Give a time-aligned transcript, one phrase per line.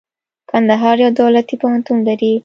[0.49, 2.33] کندهار يو دولتي پوهنتون لري.